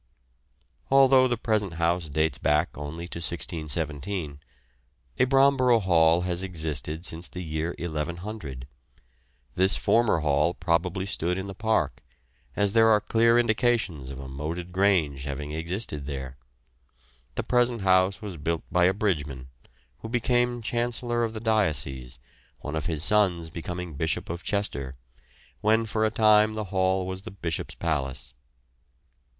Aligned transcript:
]Although 0.89 1.27
the 1.27 1.37
present 1.37 1.73
house 1.75 2.09
dates 2.09 2.39
back 2.39 2.75
only 2.75 3.07
to 3.09 3.17
1617, 3.19 4.39
a 5.19 5.25
Bromborough 5.25 5.79
Hall 5.81 6.21
has 6.21 6.41
existed 6.41 7.05
since 7.05 7.27
the 7.29 7.43
year 7.43 7.75
1100; 7.77 8.65
this 9.53 9.75
former 9.75 10.21
hall 10.21 10.55
probably 10.55 11.05
stood 11.05 11.37
in 11.37 11.45
the 11.45 11.53
park, 11.53 12.01
as 12.55 12.73
there 12.73 12.87
are 12.89 12.99
clear 12.99 13.37
indications 13.37 14.09
of 14.09 14.19
a 14.19 14.27
moated 14.27 14.71
grange 14.71 15.25
having 15.25 15.51
existed 15.51 16.07
there. 16.07 16.35
The 17.35 17.43
present 17.43 17.81
house 17.81 18.23
was 18.23 18.37
built 18.37 18.63
by 18.71 18.85
a 18.85 18.95
Bridgeman, 18.95 19.49
who 19.99 20.09
became 20.09 20.63
chancellor 20.63 21.23
of 21.23 21.35
the 21.35 21.39
diocese, 21.39 22.17
one 22.61 22.75
of 22.75 22.87
his 22.87 23.03
sons 23.03 23.51
becoming 23.51 23.93
Bishop 23.93 24.31
of 24.31 24.41
Chester, 24.41 24.95
when 25.59 25.85
for 25.85 26.05
a 26.05 26.09
time 26.09 26.53
the 26.55 26.63
hall 26.73 27.05
was 27.05 27.21
the 27.21 27.29
bishop's 27.29 27.75
palace. 27.75 28.33